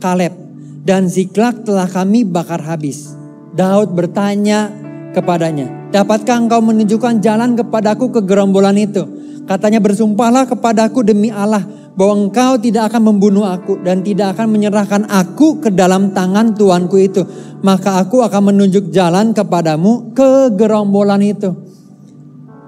[0.00, 0.34] Kaleb.
[0.82, 3.14] Dan Ziklag telah kami bakar habis.
[3.54, 4.72] Daud bertanya
[5.14, 9.04] kepadanya, dapatkah engkau menunjukkan jalan kepadaku ke gerombolan itu?
[9.46, 15.02] Katanya bersumpahlah kepadaku demi Allah bahwa engkau tidak akan membunuh aku dan tidak akan menyerahkan
[15.12, 17.22] aku ke dalam tangan tuanku itu.
[17.60, 21.52] Maka aku akan menunjuk jalan kepadamu ke gerombolan itu.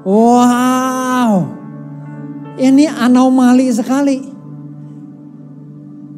[0.04, 1.48] Wow,
[2.60, 4.20] ini anomali sekali.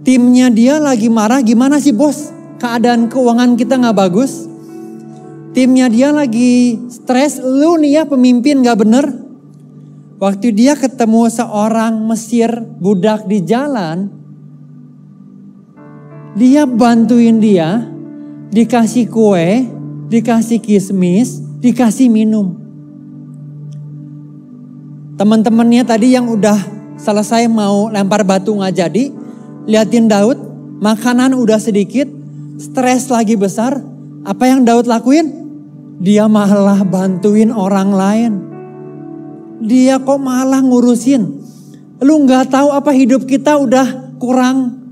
[0.03, 2.31] Timnya dia lagi marah, gimana sih bos?
[2.59, 4.47] Keadaan keuangan kita nggak bagus.
[5.55, 9.07] Timnya dia lagi stres, lu nih ya pemimpin nggak bener,
[10.17, 12.49] Waktu dia ketemu seorang Mesir
[12.81, 14.09] budak di jalan,
[16.33, 17.85] dia bantuin dia,
[18.49, 19.69] dikasih kue,
[20.09, 22.57] dikasih kismis, dikasih minum.
[25.21, 26.65] Teman-temannya tadi yang udah
[26.97, 29.13] selesai mau lempar batu nggak jadi,
[29.69, 30.41] liatin Daud,
[30.81, 32.09] makanan udah sedikit,
[32.57, 33.85] stres lagi besar.
[34.25, 35.45] Apa yang Daud lakuin?
[36.01, 38.56] Dia malah bantuin orang lain.
[39.63, 41.23] Dia kok malah ngurusin.
[42.05, 44.85] Lu nggak tahu apa hidup kita udah kurang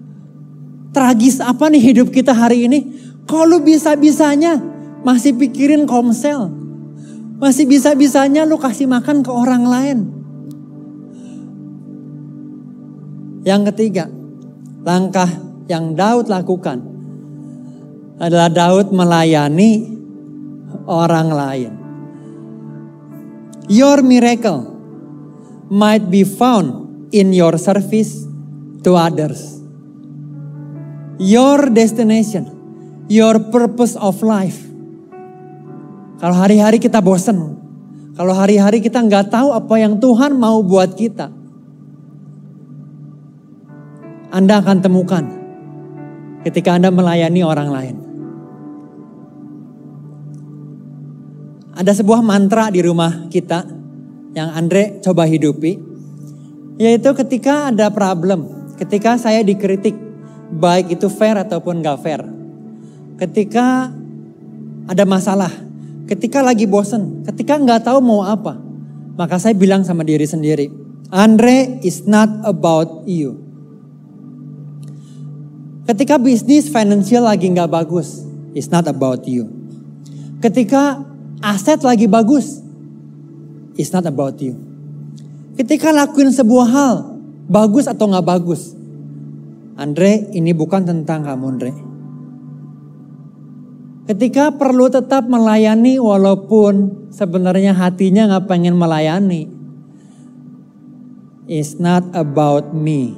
[0.94, 2.80] tragis apa nih hidup kita hari ini.
[3.28, 4.56] Kok lu bisa-bisanya
[5.04, 6.48] masih pikirin komsel.
[7.36, 9.98] Masih bisa-bisanya lu kasih makan ke orang lain.
[13.44, 14.08] Yang ketiga,
[14.80, 15.28] langkah
[15.68, 16.96] yang Daud lakukan.
[18.14, 19.90] adalah Daud melayani
[20.86, 21.83] orang lain.
[23.64, 24.76] Your miracle
[25.72, 28.28] might be found in your service
[28.84, 29.56] to others.
[31.16, 32.52] Your destination,
[33.08, 34.60] your purpose of life.
[36.20, 37.56] Kalau hari-hari kita bosan,
[38.12, 41.32] kalau hari-hari kita nggak tahu apa yang Tuhan mau buat kita,
[44.28, 45.24] Anda akan temukan
[46.44, 48.03] ketika Anda melayani orang lain.
[51.74, 53.66] Ada sebuah mantra di rumah kita
[54.34, 55.74] yang Andre coba hidupi.
[56.78, 59.94] Yaitu ketika ada problem, ketika saya dikritik,
[60.54, 62.22] baik itu fair ataupun gak fair.
[63.18, 63.90] Ketika
[64.90, 65.50] ada masalah,
[66.10, 68.58] ketika lagi bosen, ketika nggak tahu mau apa,
[69.14, 70.66] maka saya bilang sama diri sendiri,
[71.14, 73.38] Andre is not about you.
[75.86, 78.24] Ketika bisnis financial lagi nggak bagus,
[78.56, 79.46] it's not about you.
[80.42, 81.13] Ketika
[81.44, 82.64] aset lagi bagus,
[83.76, 84.56] it's not about you.
[85.60, 86.94] Ketika lakuin sebuah hal,
[87.46, 88.72] bagus atau nggak bagus,
[89.76, 91.72] Andre ini bukan tentang kamu Andre.
[94.04, 99.48] Ketika perlu tetap melayani walaupun sebenarnya hatinya nggak pengen melayani.
[101.44, 103.16] It's not about me.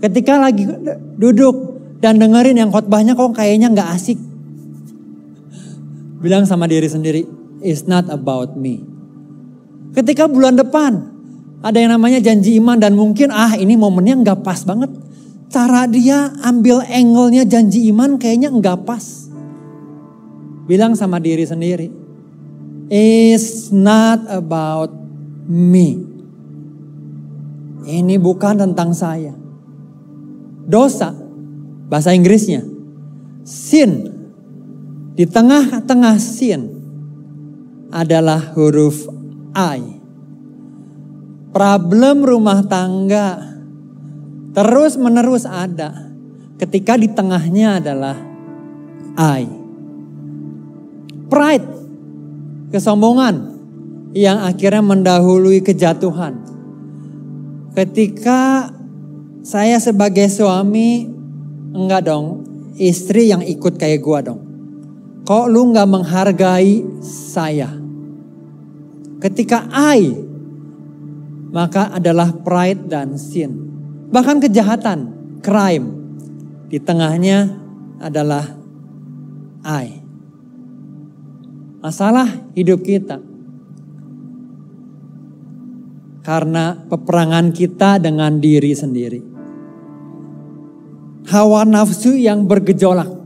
[0.00, 0.68] Ketika lagi
[1.20, 4.18] duduk dan dengerin yang khotbahnya kok kayaknya nggak asik.
[6.22, 7.26] Bilang sama diri sendiri,
[7.58, 8.86] it's not about me.
[9.92, 11.12] Ketika bulan depan
[11.62, 14.90] ada yang namanya janji iman dan mungkin ah ini momennya nggak pas banget.
[15.52, 19.28] Cara dia ambil angle-nya janji iman kayaknya nggak pas.
[20.64, 21.90] Bilang sama diri sendiri,
[22.88, 24.94] it's not about
[25.44, 26.02] me.
[27.82, 29.34] Ini bukan tentang saya.
[30.62, 31.12] Dosa,
[31.90, 32.62] bahasa Inggrisnya,
[33.42, 34.11] sin
[35.12, 36.72] di tengah-tengah sin
[37.92, 39.04] adalah huruf
[39.52, 40.00] I.
[41.52, 43.52] Problem rumah tangga
[44.56, 46.08] terus menerus ada
[46.56, 48.16] ketika di tengahnya adalah
[49.20, 49.44] I.
[51.28, 51.68] Pride,
[52.72, 53.52] kesombongan
[54.16, 56.40] yang akhirnya mendahului kejatuhan.
[57.72, 58.68] Ketika
[59.44, 61.08] saya sebagai suami
[61.72, 62.44] enggak dong,
[62.80, 64.51] istri yang ikut kayak gua dong.
[65.22, 67.70] Kok lu nggak menghargai saya?
[69.22, 70.10] Ketika I,
[71.54, 73.54] maka adalah pride dan sin.
[74.10, 74.98] Bahkan kejahatan,
[75.38, 75.86] crime.
[76.66, 77.54] Di tengahnya
[78.02, 78.50] adalah
[79.62, 80.02] I.
[81.78, 82.26] Masalah
[82.58, 83.22] hidup kita.
[86.26, 89.20] Karena peperangan kita dengan diri sendiri.
[91.30, 93.21] Hawa nafsu yang bergejolak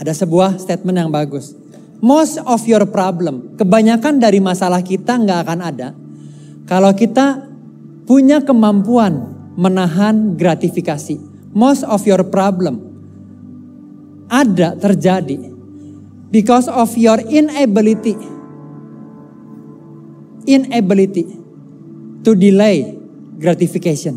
[0.00, 1.52] ada sebuah statement yang bagus.
[2.00, 5.88] Most of your problem, kebanyakan dari masalah kita nggak akan ada
[6.64, 7.44] kalau kita
[8.08, 11.20] punya kemampuan menahan gratifikasi.
[11.52, 12.80] Most of your problem
[14.32, 15.52] ada terjadi
[16.32, 18.16] because of your inability
[20.48, 21.28] inability
[22.24, 22.96] to delay
[23.36, 24.16] gratification.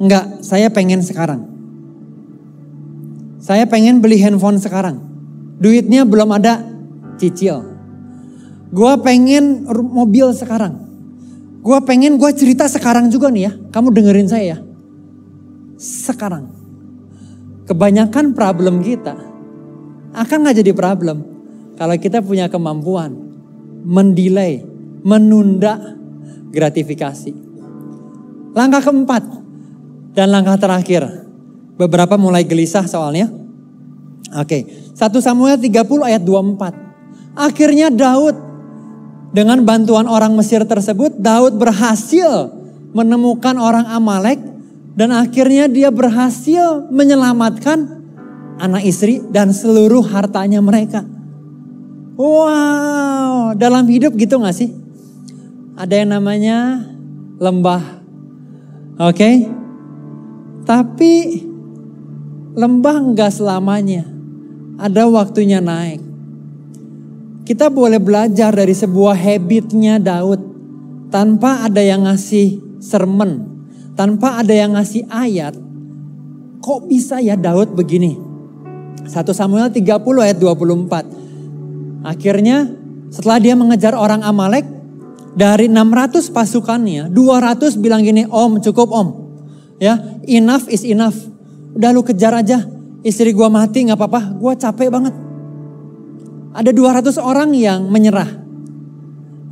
[0.00, 1.49] Enggak, saya pengen sekarang.
[3.40, 5.00] Saya pengen beli handphone sekarang.
[5.56, 6.60] Duitnya belum ada,
[7.16, 7.64] cicil.
[8.68, 10.76] Gue pengen mobil sekarang.
[11.64, 13.52] Gue pengen gue cerita sekarang juga nih ya.
[13.72, 14.58] Kamu dengerin saya ya.
[15.80, 16.52] Sekarang.
[17.64, 19.16] Kebanyakan problem kita
[20.12, 21.24] akan gak jadi problem.
[21.80, 23.16] Kalau kita punya kemampuan
[23.88, 24.60] mendelay,
[25.00, 25.96] menunda
[26.52, 27.32] gratifikasi.
[28.52, 29.22] Langkah keempat
[30.12, 31.29] dan langkah terakhir
[31.80, 33.32] Beberapa mulai gelisah soalnya.
[34.36, 36.76] Oke, 1 Samuel 30 ayat 24.
[37.40, 38.36] Akhirnya Daud
[39.32, 42.52] dengan bantuan orang Mesir tersebut, Daud berhasil
[42.92, 44.36] menemukan orang Amalek
[44.92, 48.02] dan akhirnya dia berhasil menyelamatkan
[48.60, 51.06] anak istri dan seluruh hartanya mereka.
[52.20, 54.68] Wow, dalam hidup gitu gak sih?
[55.80, 56.84] Ada yang namanya
[57.40, 58.04] lembah.
[59.00, 59.16] Oke.
[59.16, 59.34] Okay?
[60.68, 61.12] Tapi
[62.60, 64.04] lembah enggak selamanya.
[64.76, 66.04] Ada waktunya naik.
[67.48, 70.52] Kita boleh belajar dari sebuah habitnya Daud.
[71.08, 73.48] Tanpa ada yang ngasih sermon.
[73.96, 75.56] Tanpa ada yang ngasih ayat.
[76.60, 78.14] Kok bisa ya Daud begini?
[79.08, 79.80] 1 Samuel 30
[80.20, 82.04] ayat 24.
[82.04, 82.68] Akhirnya
[83.08, 84.68] setelah dia mengejar orang Amalek.
[85.30, 89.08] Dari 600 pasukannya, 200 bilang gini, om cukup om.
[89.78, 91.30] Ya, enough is enough
[91.74, 92.66] Udah lu kejar aja.
[93.00, 95.14] istri gue mati nggak apa-apa, gue capek banget.
[96.52, 98.28] Ada 200 orang yang menyerah.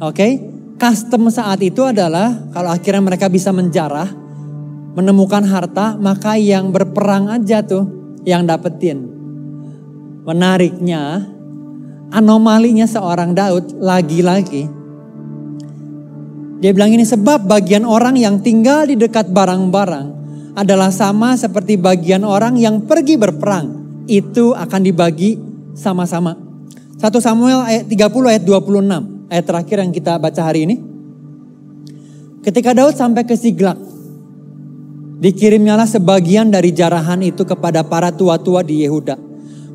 [0.04, 0.32] Oke, okay?
[0.76, 4.12] custom saat itu adalah kalau akhirnya mereka bisa menjarah,
[4.92, 7.88] menemukan harta, maka yang berperang aja tuh
[8.28, 9.00] yang dapetin.
[10.28, 11.24] Menariknya,
[12.12, 14.68] anomalinya seorang Daud lagi-lagi.
[16.60, 20.17] Dia bilang ini sebab bagian orang yang tinggal di dekat barang-barang
[20.59, 23.78] adalah sama seperti bagian orang yang pergi berperang.
[24.11, 25.38] Itu akan dibagi
[25.78, 26.34] sama-sama.
[26.98, 29.30] 1 Samuel ayat 30 ayat 26.
[29.30, 30.76] Ayat terakhir yang kita baca hari ini.
[32.42, 33.78] Ketika Daud sampai ke Siglak.
[35.18, 39.14] Dikirimnyalah sebagian dari jarahan itu kepada para tua-tua di Yehuda.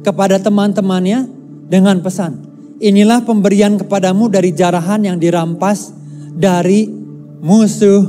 [0.04, 1.28] Kepada teman-temannya
[1.68, 2.44] dengan pesan.
[2.84, 5.96] Inilah pemberian kepadamu dari jarahan yang dirampas
[6.36, 6.92] dari
[7.40, 8.04] musuh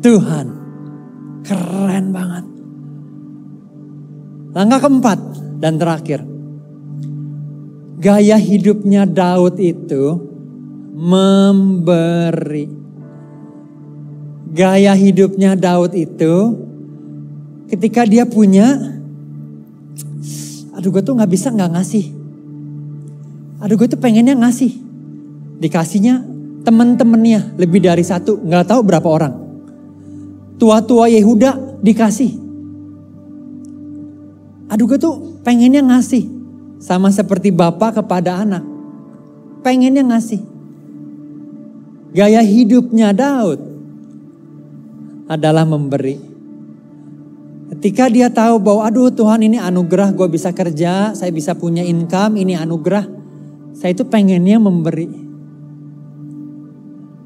[0.00, 0.57] Tuhan.
[1.48, 2.44] Keren banget.
[4.52, 5.18] Langkah keempat
[5.56, 6.20] dan terakhir.
[7.96, 10.28] Gaya hidupnya Daud itu
[10.92, 12.68] memberi.
[14.52, 16.34] Gaya hidupnya Daud itu
[17.72, 19.00] ketika dia punya,
[20.76, 22.06] aduh gue tuh nggak bisa nggak ngasih.
[23.64, 24.84] Aduh gue tuh pengennya ngasih.
[25.64, 26.28] Dikasihnya
[26.68, 29.47] teman-temannya lebih dari satu, nggak tahu berapa orang
[30.58, 32.36] tua-tua Yehuda dikasih.
[34.68, 36.36] Aduh gue tuh pengennya ngasih.
[36.78, 38.62] Sama seperti bapak kepada anak.
[39.66, 40.38] Pengennya ngasih.
[42.14, 43.58] Gaya hidupnya Daud
[45.26, 46.16] adalah memberi.
[47.68, 52.40] Ketika dia tahu bahwa aduh Tuhan ini anugerah gue bisa kerja, saya bisa punya income,
[52.40, 53.04] ini anugerah.
[53.76, 55.06] Saya itu pengennya memberi.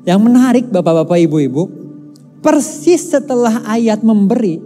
[0.03, 1.82] Yang menarik bapak-bapak ibu-ibu,
[2.43, 4.59] persis setelah ayat memberi,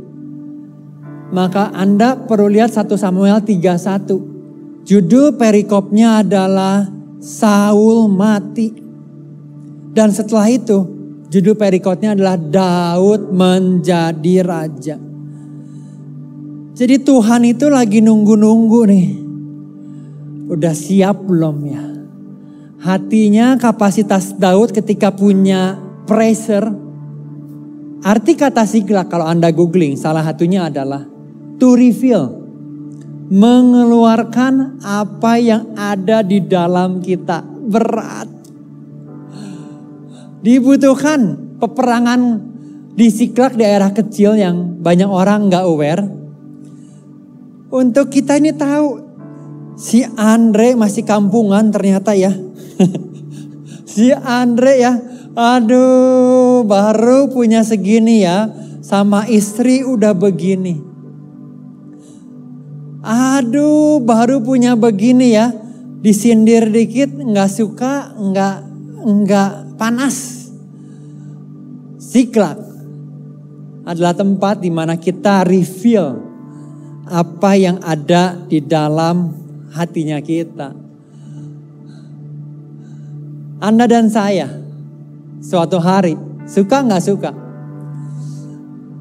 [1.30, 4.86] maka Anda perlu lihat 1 Samuel 31.
[4.86, 6.88] Judul perikopnya adalah
[7.20, 8.72] Saul mati.
[9.96, 10.86] Dan setelah itu
[11.28, 14.96] judul perikopnya adalah Daud menjadi raja.
[16.76, 19.08] Jadi Tuhan itu lagi nunggu-nunggu nih.
[20.52, 21.84] Udah siap belum ya?
[22.84, 26.85] Hatinya kapasitas Daud ketika punya pressure
[28.04, 31.04] Arti kata sigla kalau Anda googling salah satunya adalah
[31.56, 32.44] to reveal.
[33.26, 37.42] Mengeluarkan apa yang ada di dalam kita.
[37.42, 38.30] Berat.
[40.46, 42.38] Dibutuhkan peperangan
[42.94, 46.06] di Siklak daerah kecil yang banyak orang nggak aware.
[47.74, 49.02] Untuk kita ini tahu
[49.74, 52.30] si Andre masih kampungan ternyata ya.
[53.90, 58.48] si Andre ya Aduh, baru punya segini ya,
[58.80, 60.80] sama istri udah begini.
[63.04, 65.52] Aduh, baru punya begini ya,
[66.00, 68.56] disindir dikit nggak suka, nggak
[69.04, 70.48] nggak panas.
[72.00, 72.56] Siklak
[73.84, 76.16] adalah tempat di mana kita reveal
[77.12, 79.36] apa yang ada di dalam
[79.76, 80.72] hatinya kita.
[83.60, 84.65] Anda dan saya
[85.46, 86.18] suatu hari,
[86.50, 87.30] suka nggak suka,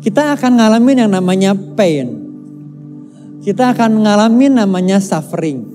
[0.06, 2.22] kita akan ngalamin yang namanya pain.
[3.41, 5.66] Kita akan ngalamin namanya suffering.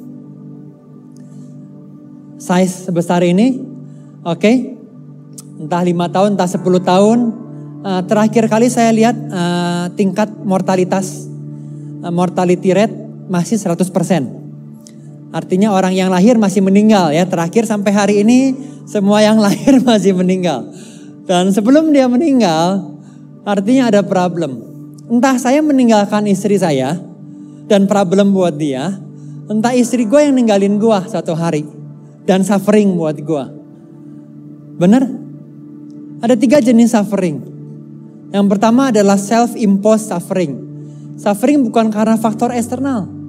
[2.39, 3.59] Size sebesar ini,
[4.23, 4.57] oke, okay?
[5.61, 7.19] entah lima tahun, entah 10 tahun.
[7.81, 11.27] Uh, terakhir kali saya lihat uh, tingkat mortalitas,
[12.01, 12.97] uh, mortality rate
[13.29, 14.40] masih 100%.
[15.31, 17.23] Artinya orang yang lahir masih meninggal ya.
[17.23, 18.55] Terakhir sampai hari ini
[18.87, 20.67] semua yang lahir masih meninggal.
[21.27, 22.99] Dan sebelum dia meninggal
[23.47, 24.67] artinya ada problem.
[25.11, 26.99] Entah saya meninggalkan istri saya
[27.71, 28.99] dan problem buat dia.
[29.51, 31.67] Entah istri gue yang ninggalin gue satu hari.
[32.27, 33.45] Dan suffering buat gue.
[34.79, 35.03] Bener?
[36.23, 37.43] Ada tiga jenis suffering.
[38.31, 40.53] Yang pertama adalah self-imposed suffering.
[41.19, 43.20] Suffering bukan karena faktor eksternal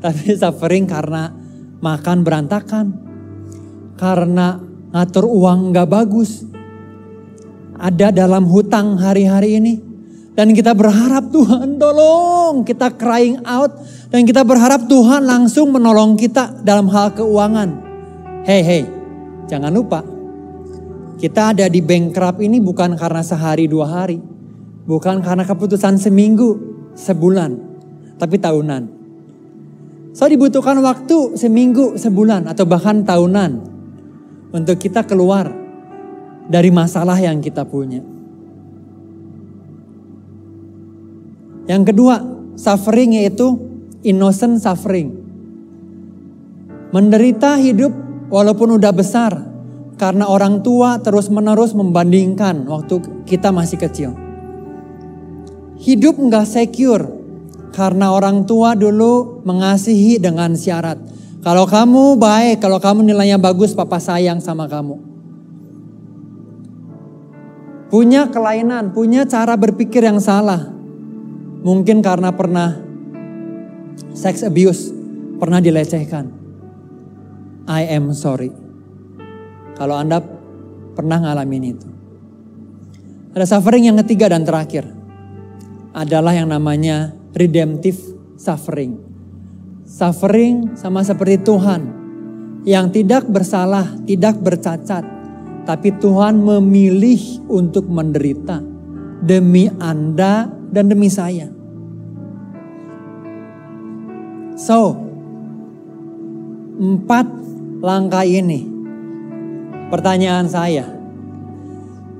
[0.00, 1.32] tapi suffering karena
[1.80, 2.86] makan berantakan.
[3.96, 4.60] Karena
[4.92, 6.44] ngatur uang gak bagus.
[7.76, 9.74] Ada dalam hutang hari-hari ini.
[10.36, 12.64] Dan kita berharap Tuhan tolong.
[12.64, 13.72] Kita crying out.
[14.12, 17.84] Dan kita berharap Tuhan langsung menolong kita dalam hal keuangan.
[18.46, 18.82] Hei hei,
[19.50, 20.04] jangan lupa.
[21.16, 24.20] Kita ada di bankrupt ini bukan karena sehari dua hari.
[24.86, 26.54] Bukan karena keputusan seminggu,
[26.94, 27.50] sebulan.
[28.20, 28.95] Tapi tahunan.
[30.16, 33.52] So dibutuhkan waktu seminggu, sebulan atau bahkan tahunan
[34.48, 35.52] untuk kita keluar
[36.48, 38.00] dari masalah yang kita punya.
[41.68, 42.16] Yang kedua,
[42.56, 43.60] suffering yaitu
[44.08, 45.12] innocent suffering.
[46.96, 47.92] Menderita hidup
[48.32, 49.36] walaupun udah besar
[50.00, 54.16] karena orang tua terus-menerus membandingkan waktu kita masih kecil.
[55.76, 57.15] Hidup nggak secure
[57.76, 60.96] karena orang tua dulu mengasihi dengan syarat.
[61.44, 64.96] Kalau kamu baik, kalau kamu nilainya bagus, papa sayang sama kamu.
[67.92, 70.72] Punya kelainan, punya cara berpikir yang salah.
[71.62, 72.80] Mungkin karena pernah
[74.16, 74.90] sex abuse,
[75.36, 76.32] pernah dilecehkan.
[77.68, 78.50] I am sorry.
[79.76, 80.24] Kalau Anda
[80.96, 81.88] pernah ngalamin itu.
[83.36, 84.88] Ada suffering yang ketiga dan terakhir.
[85.92, 88.00] Adalah yang namanya redemptive
[88.40, 88.96] suffering.
[89.84, 91.94] Suffering sama seperti Tuhan
[92.66, 95.04] yang tidak bersalah, tidak bercacat,
[95.68, 98.58] tapi Tuhan memilih untuk menderita
[99.22, 101.46] demi Anda dan demi saya.
[104.56, 104.96] So,
[106.80, 107.28] empat
[107.84, 108.64] langkah ini,
[109.92, 110.88] pertanyaan saya,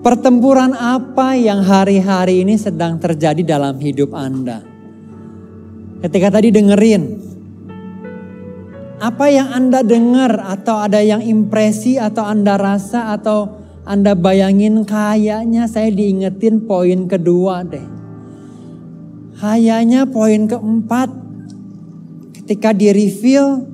[0.04, 4.75] pertempuran apa yang hari-hari ini sedang terjadi dalam hidup Anda?
[6.04, 7.02] Ketika tadi dengerin,
[8.96, 15.68] apa yang Anda dengar atau ada yang impresi atau Anda rasa atau Anda bayangin kayaknya
[15.68, 17.84] saya diingetin poin kedua deh.
[19.36, 21.12] Kayaknya poin keempat
[22.40, 23.68] ketika di reveal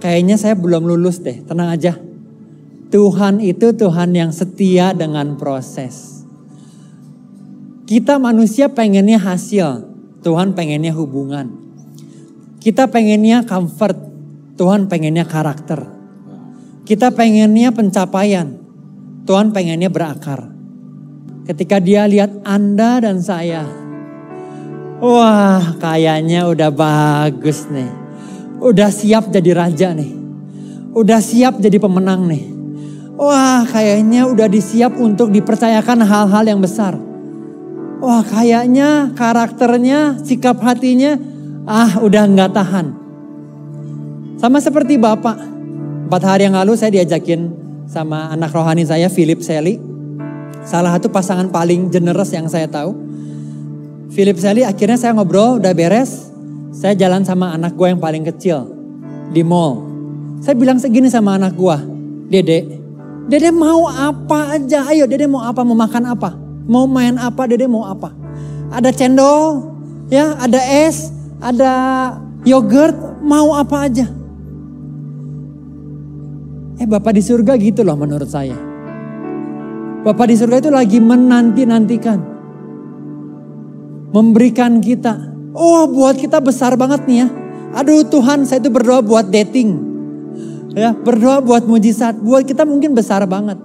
[0.00, 2.00] kayaknya saya belum lulus deh, tenang aja.
[2.88, 6.24] Tuhan itu Tuhan yang setia dengan proses.
[7.84, 9.93] Kita manusia pengennya hasil,
[10.24, 11.52] Tuhan pengennya hubungan.
[12.64, 14.00] Kita pengennya comfort,
[14.56, 15.84] Tuhan pengennya karakter.
[16.88, 18.56] Kita pengennya pencapaian,
[19.28, 20.48] Tuhan pengennya berakar.
[21.44, 23.68] Ketika dia lihat Anda dan saya,
[25.04, 27.92] Wah, kayaknya udah bagus nih.
[28.64, 30.16] Udah siap jadi raja nih.
[30.96, 32.44] Udah siap jadi pemenang nih.
[33.20, 36.96] Wah, kayaknya udah disiap untuk dipercayakan hal-hal yang besar.
[38.04, 41.16] Wah, kayaknya karakternya, sikap hatinya,
[41.64, 42.86] ah udah nggak tahan.
[44.36, 45.40] Sama seperti Bapak.
[46.04, 47.48] Empat hari yang lalu saya diajakin
[47.88, 49.80] sama anak rohani saya, Philip Sally.
[50.68, 52.92] Salah satu pasangan paling generous yang saya tahu
[54.14, 56.30] Philip Sally akhirnya saya ngobrol udah beres.
[56.70, 58.68] Saya jalan sama anak gue yang paling kecil
[59.34, 59.82] di mall.
[60.38, 61.76] Saya bilang segini sama anak gue,
[62.28, 62.58] Dede,
[63.30, 66.34] Dede mau apa aja, ayo Dede mau apa, mau makan apa,
[66.68, 68.12] mau main apa, Dede mau apa.
[68.74, 69.76] Ada cendol,
[70.10, 71.72] ya, ada es, ada
[72.42, 74.06] yogurt, mau apa aja.
[76.74, 78.58] Eh Bapak di surga gitu loh menurut saya.
[80.04, 82.34] Bapak di surga itu lagi menanti-nantikan
[84.14, 85.34] memberikan kita.
[85.50, 87.28] Oh buat kita besar banget nih ya.
[87.74, 89.74] Aduh Tuhan saya itu berdoa buat dating.
[90.78, 92.22] Ya berdoa buat mujizat.
[92.22, 93.58] Buat kita mungkin besar banget.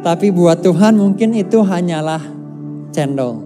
[0.00, 2.24] Tapi buat Tuhan mungkin itu hanyalah
[2.88, 3.44] cendol.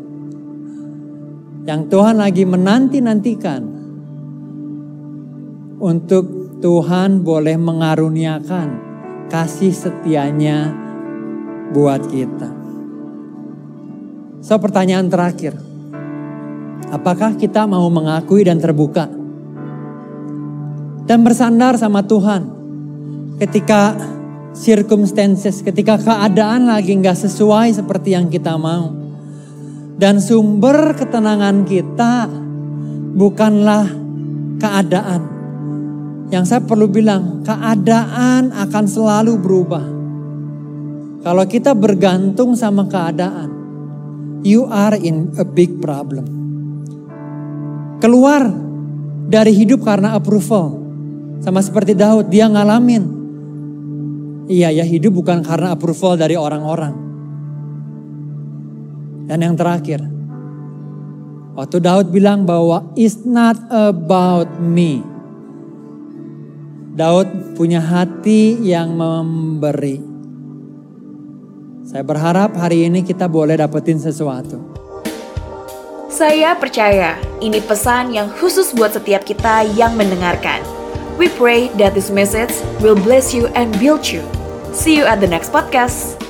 [1.67, 3.63] Yang Tuhan lagi menanti-nantikan.
[5.83, 8.69] Untuk Tuhan boleh mengaruniakan
[9.27, 10.71] kasih setianya
[11.75, 12.51] buat kita.
[14.39, 15.59] So pertanyaan terakhir.
[16.95, 19.11] Apakah kita mau mengakui dan terbuka?
[21.05, 22.47] Dan bersandar sama Tuhan.
[23.43, 23.99] Ketika
[24.55, 28.95] circumstances, ketika keadaan lagi nggak sesuai seperti yang kita mau.
[29.95, 32.27] Dan sumber ketenangan kita
[33.15, 33.87] bukanlah
[34.59, 35.23] keadaan.
[36.33, 39.87] Yang saya perlu bilang, keadaan akan selalu berubah.
[41.23, 43.51] Kalau kita bergantung sama keadaan,
[44.43, 46.45] you are in a big problem
[48.05, 48.53] keluar
[49.33, 50.77] dari hidup karena approval.
[51.41, 53.24] Sama seperti Daud, dia ngalamin.
[54.45, 56.93] Iya ya hidup bukan karena approval dari orang-orang.
[59.25, 60.05] Dan yang terakhir,
[61.57, 65.01] waktu Daud bilang bahwa it's not about me.
[66.93, 69.99] Daud punya hati yang memberi.
[71.89, 74.61] Saya berharap hari ini kita boleh dapetin sesuatu.
[76.13, 80.84] Saya percaya ini pesan yang khusus buat setiap kita yang mendengarkan.
[81.19, 82.51] We pray that this message
[82.81, 84.23] will bless you and build you.
[84.73, 86.24] See you at the next podcast.